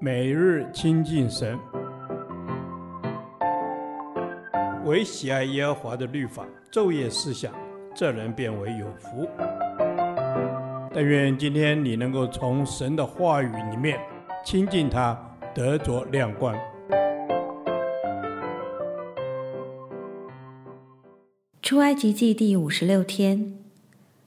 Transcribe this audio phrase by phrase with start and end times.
[0.00, 1.58] 每日亲近神，
[4.84, 7.52] 唯喜爱耶和华的律法，昼夜思想，
[7.94, 9.28] 这人便为有福。
[10.92, 13.98] 但愿今天你能够从神的话语里面
[14.44, 15.18] 亲近他，
[15.54, 16.54] 得着亮光。
[21.62, 23.58] 出埃及记第五十六天，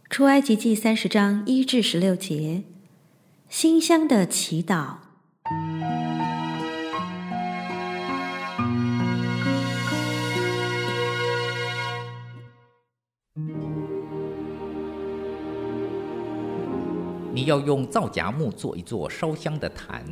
[0.09, 2.63] 出埃及记三十章一至十六节，
[3.47, 5.06] 馨香的祈祷。
[17.37, 20.03] 你要用皂荚木做一座烧香的坛，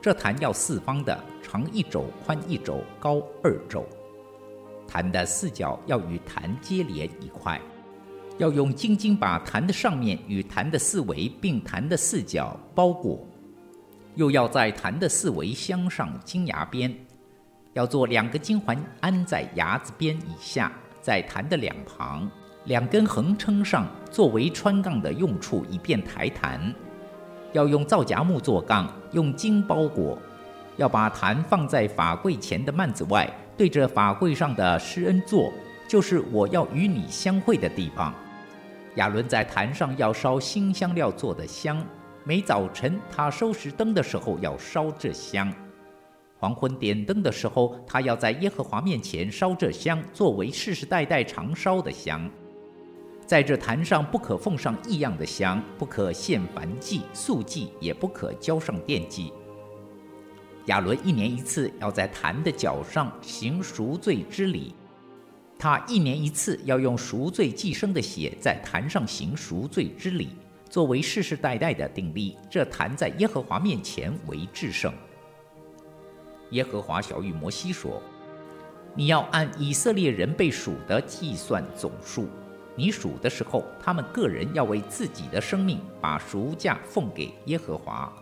[0.00, 3.84] 这坛要四方的，长一肘，宽一肘，高二肘。
[4.86, 7.60] 坛的四角要与坛接连一块，
[8.38, 13.26] 要用精金把坛的上面与坛的四围并坛的四角包裹，
[14.14, 16.94] 又要在坛的四围镶上金牙边，
[17.72, 22.30] 要做两个金环安在牙子边以下，在坛的两旁。
[22.64, 26.72] 两根横撑上，作为穿杠的用处，以便抬坛。
[27.52, 30.18] 要用皂荚木做杠，用金包裹。
[30.76, 35.52] 要把坛放在法柜前的幔子外，对着法柜上的施恩座，
[35.86, 38.14] 就是我要与你相会的地方。
[38.94, 41.84] 亚伦在坛上要烧新香料做的香，
[42.24, 45.52] 每早晨他收拾灯的时候要烧这香。
[46.38, 52.30] 黄昏点灯的时候，他要在耶和华面前烧这香，作为世世代代常烧的香。
[53.32, 59.32] 在这坛上不可奉上异样的香，不可献凡祭、素祭，也不可交上奠祭。
[60.66, 64.74] 亚伦一年一次要在坛的角上行赎罪之礼，
[65.58, 70.28] 他一年一次要用赎罪祭牲的血在坛上行赎罪之礼，
[70.68, 72.36] 作为世世代代的定例。
[72.50, 74.92] 这坛在耶和华面前为至圣。
[76.50, 78.02] 耶和华晓諭摩西说
[78.94, 82.28] ：“你要按以色列人被数的计算总数。”
[82.74, 88.12] 你数的时候，他们个人要为自己的生命把赎价奉给耶和华，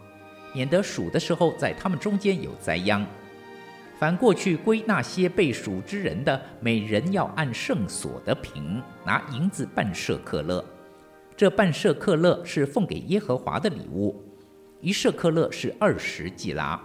[0.53, 3.07] 免得数的时候在他们中间有灾殃。
[3.99, 10.65] 凡过去归那些被数之人的，每人要按圣所的平拿银子半舍客勒，
[11.37, 14.25] 这半舍客勒是奉给耶和华的礼物，
[14.81, 16.81] 一舍客勒是二十季拉。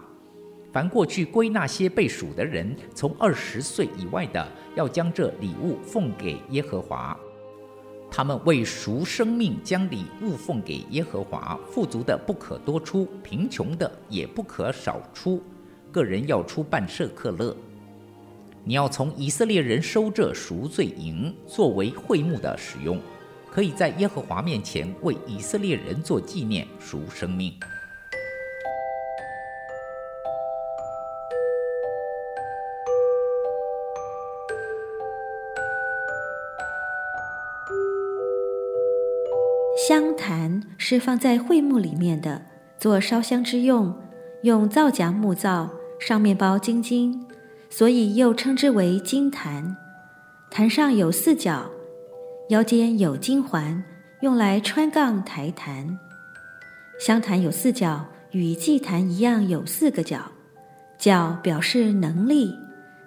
[0.73, 4.45] 凡过去归那些被数的人，从二十岁以外的，
[4.75, 7.17] 要将这礼物奉给耶和华。
[8.15, 11.59] 他们为赎生命，将礼物奉给耶和华。
[11.69, 15.43] 富足的不可多出，贫穷的也不可少出。
[15.91, 17.53] 个人要出半舍客勒。
[18.63, 23.01] 你要从以色列人收这赎罪银，作为会幕的使用，
[23.51, 27.53] 可以在耶和华面前为以色列人做纪念，赎生命。
[39.87, 42.41] 香坛是放在会幕里面的，
[42.79, 43.95] 做烧香之用，
[44.41, 45.69] 用皂荚木造，
[45.99, 47.23] 上面包金金，
[47.69, 49.77] 所以又称之为金坛。
[50.49, 51.69] 坛上有四角，
[52.49, 53.83] 腰间有金环，
[54.21, 55.99] 用来穿杠抬坛。
[56.99, 60.19] 香坛有四角，与祭坛一样，有四个角，
[60.97, 62.57] 角表示能力，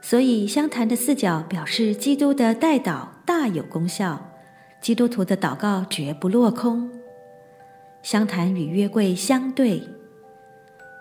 [0.01, 4.28] 所以香坛的四角表示基督的代祷大有功效。
[4.81, 6.91] 基督徒的祷告绝不落空。
[8.03, 9.83] 香坛与约柜相对，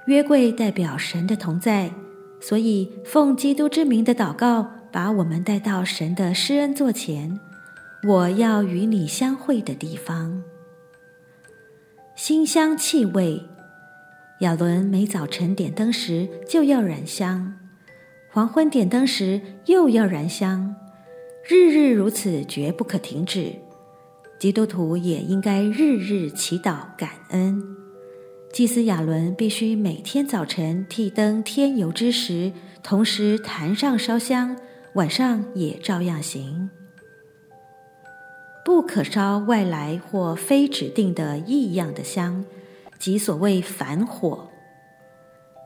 [0.07, 1.91] 约柜代表神的同在，
[2.41, 7.39] 所以奉基督之名的祷告，把我们带到神的施恩座前，
[8.07, 10.43] 我要与你相会的地方。
[12.15, 13.43] 馨香气味，
[14.39, 17.53] 亚伦每早晨点灯时就要燃香，
[18.31, 20.75] 黄昏点灯时又要燃香，
[21.47, 23.53] 日日如此，绝不可停止。
[24.39, 27.63] 基督徒也应该日日祈祷感恩。
[28.53, 32.51] 祭司亚伦必须每天早晨替灯添油之时，
[32.83, 34.55] 同时坛上烧香；
[34.93, 36.69] 晚上也照样行。
[38.63, 42.45] 不可烧外来或非指定的异样的香，
[42.99, 44.49] 即所谓凡火。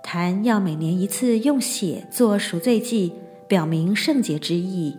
[0.03, 3.13] 坛要每年一次用血做赎罪祭，
[3.47, 4.97] 表明圣洁之意。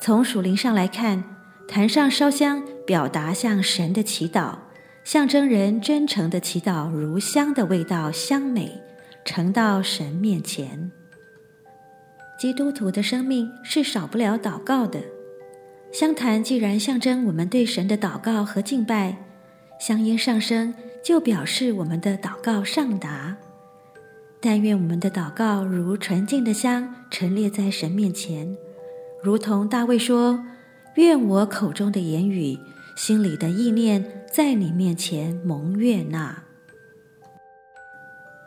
[0.00, 1.24] 从属灵上来看，
[1.66, 4.54] 坛上烧香，表达向神的祈祷，
[5.02, 8.80] 象征人真诚的祈祷，如香的味道香美，
[9.24, 10.92] 呈到神面前。
[12.38, 15.00] 基督徒的生命是少不了祷告的。
[15.92, 19.16] 香坛既然象征我们对神的祷告和敬拜，
[19.80, 20.72] 香烟上升
[21.02, 23.36] 就表示我们的祷告上达。
[24.38, 28.56] 但愿我们的祷告如纯净的香，陈列在神面前，
[29.22, 30.44] 如同大卫说
[30.96, 32.58] ：“愿我口中的言语，
[32.96, 36.42] 心里的意念，在你面前蒙悦纳。”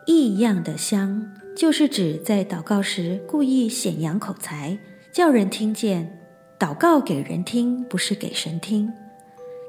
[0.07, 4.77] 异样的香，就是指在祷告时故意显扬口才，
[5.13, 6.19] 叫人听见。
[6.59, 8.91] 祷告给人听，不是给神听。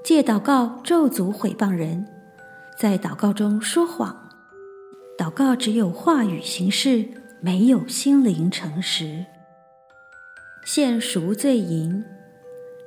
[0.02, 2.06] 借祷告咒诅毁谤人，
[2.78, 4.30] 在祷告中说谎。
[5.18, 7.06] 祷告只有话语形式，
[7.42, 9.26] 没有心灵诚实。
[10.64, 12.02] 献赎罪银，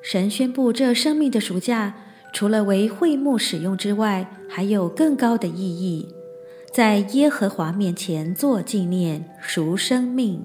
[0.03, 1.95] 神宣布这生命的赎价，
[2.33, 6.13] 除了为会幕使用之外，还有更高的意义。
[6.73, 10.43] 在耶和华面前做纪念，赎生命，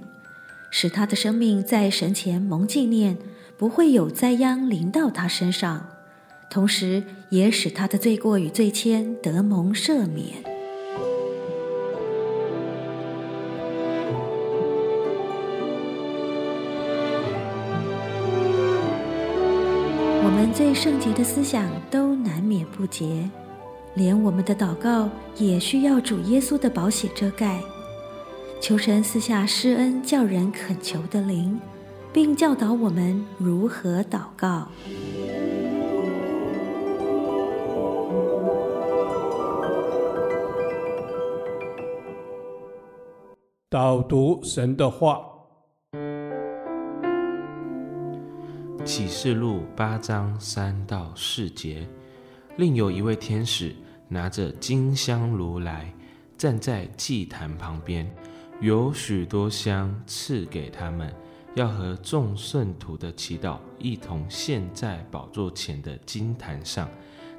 [0.70, 3.18] 使他的生命在神前蒙纪念，
[3.56, 5.88] 不会有灾殃临到他身上，
[6.48, 10.57] 同时也使他的罪过与罪愆得蒙赦免。
[20.58, 23.30] 最圣洁的思想都难免不洁。
[23.94, 27.60] 连我们的祷告也需要主耶稣的宝血遮盖，
[28.60, 31.60] 求神赐下施恩叫人恳求的灵，
[32.12, 34.66] 并教导我们如何祷告。
[43.70, 45.20] 导读神的话，
[48.88, 51.86] 启示录八章三到四节，
[52.56, 53.76] 另有一位天使。
[54.08, 55.92] 拿着金香炉来，
[56.38, 58.10] 站在祭坛旁边，
[58.62, 61.14] 有许多香赐给他们，
[61.54, 66.88] 要和众圣徒的祈祷一同献在宝座前的金坛上。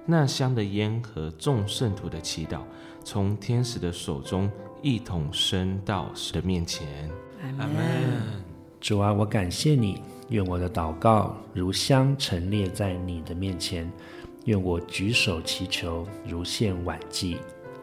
[0.05, 2.59] 那香的烟和众圣徒的祈祷，
[3.03, 4.47] 从天使的手中
[4.83, 7.09] 一同升到神的面前。
[7.57, 8.43] 阿门。
[8.79, 13.91] 主啊，我感谢你，愿我的祷告如香陈列在你的面前。
[14.45, 17.37] 愿我举手祈求，如献晚祭。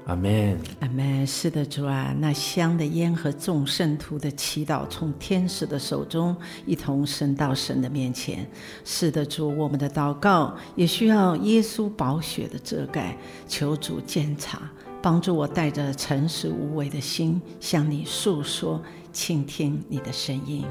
[0.07, 0.59] 阿门。
[0.81, 1.27] 阿门。
[1.27, 6.35] 是的，主啊，那香的烟和众圣徒的祈祷，从天使的手中
[6.65, 8.49] 一同升到神的面前。
[8.85, 13.17] 是的，主，我们的祷告也需要耶稣宝血的遮盖。
[13.47, 14.63] 求主鉴察，
[15.03, 18.81] 帮助我带着诚实无为的心向你诉说，
[19.13, 20.65] 倾听你的声音。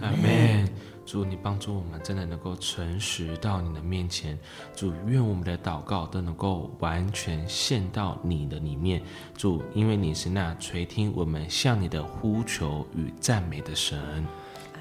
[0.00, 0.68] 阿门。
[1.06, 4.38] 主，你帮助我们，真的能够诚实到你的面前。
[4.74, 9.02] 主，愿我们的祷告都能够完全献到你的里面。
[9.36, 14.26] 主，因为你是那垂听我们向你的呼求与赞美的神。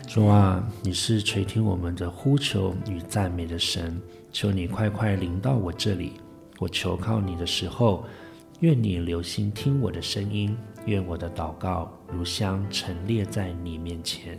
[0.08, 4.02] 主啊，你是垂听我们的呼求与赞美的神。
[4.32, 6.14] 求你快快临到我这里。
[6.60, 8.06] 我求靠你的时候，
[8.62, 10.58] 愿你留心听我的声音。
[10.86, 14.38] 愿我的祷告如香陈列在你面前。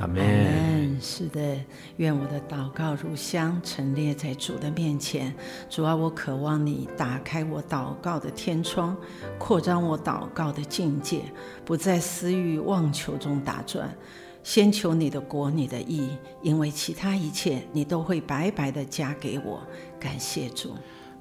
[0.00, 0.98] 阿门。
[1.00, 1.56] 是的，
[1.96, 5.34] 愿我的祷告如香陈列在主的面前。
[5.68, 8.96] 主啊，我渴望你打开我祷告的天窗，
[9.38, 11.20] 扩张我祷告的境界，
[11.64, 13.94] 不在私欲妄求中打转。
[14.42, 16.08] 先求你的国，你的义，
[16.42, 19.62] 因为其他一切你都会白白的加给我。
[19.98, 20.74] 感谢主。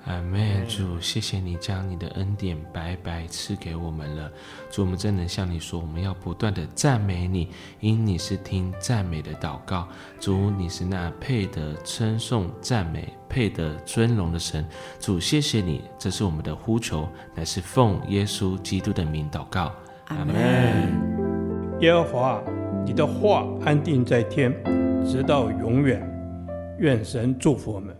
[0.09, 4.31] 阿门，主，谢谢你将你的恩典白白赐给我们了。
[4.71, 7.49] 主，我们真能向你说，我们要不断的赞美你，
[7.79, 9.87] 因你是听赞美的祷告。
[10.19, 14.67] 主，你是那配得称颂、赞美、配得尊荣的神。
[14.99, 19.71] 主，谢谢你，这是我们的呼求，乃是奉耶稣基督的名祷告。
[20.07, 21.79] 阿门。
[21.81, 22.41] 耶和华，
[22.83, 24.51] 你的话安定在天，
[25.05, 26.01] 直到永远。
[26.79, 27.95] 愿神祝福我们。